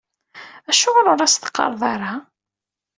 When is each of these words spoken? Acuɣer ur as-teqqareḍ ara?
Acuɣer 0.69 1.05
ur 1.13 1.19
as-teqqareḍ 1.21 1.81
ara? 1.93 2.13